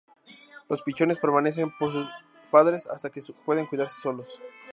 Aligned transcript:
Los 0.67 0.81
pichones 0.81 1.19
permanecen 1.19 1.69
con 1.77 1.91
sus 1.91 2.09
padres 2.49 2.87
hasta 2.87 3.11
que 3.11 3.21
pueden 3.45 3.67
cuidarse 3.67 4.01
solos. 4.01 4.41